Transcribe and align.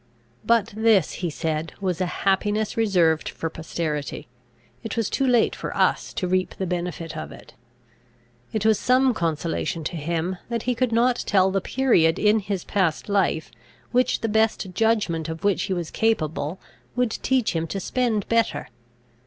But 0.43 0.73
this, 0.75 1.11
he 1.21 1.29
said, 1.29 1.73
was 1.79 2.01
a 2.01 2.07
happiness 2.25 2.75
reserved 2.75 3.29
for 3.29 3.51
posterity; 3.51 4.27
it 4.81 4.97
was 4.97 5.11
too 5.11 5.27
late 5.27 5.55
for 5.55 5.77
us 5.77 6.11
to 6.13 6.27
reap 6.27 6.55
the 6.55 6.65
benefit 6.65 7.15
of 7.15 7.31
it. 7.31 7.53
It 8.51 8.65
was 8.65 8.79
some 8.79 9.13
consolation 9.13 9.83
to 9.83 9.95
him, 9.95 10.37
that 10.49 10.63
he 10.63 10.73
could 10.73 10.91
not 10.91 11.17
tell 11.27 11.51
the 11.51 11.61
period 11.61 12.17
in 12.17 12.39
his 12.39 12.63
past 12.63 13.09
life, 13.09 13.51
which 13.91 14.21
the 14.21 14.27
best 14.27 14.73
judgment 14.73 15.29
of 15.29 15.43
which 15.43 15.61
he 15.65 15.73
was 15.73 15.91
capable 15.91 16.59
would 16.95 17.11
teach 17.11 17.55
him 17.55 17.67
to 17.67 17.79
spend 17.79 18.27
better. 18.27 18.69